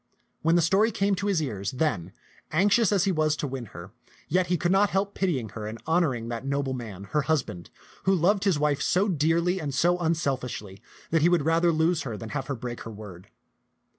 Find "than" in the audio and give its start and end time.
12.17-12.29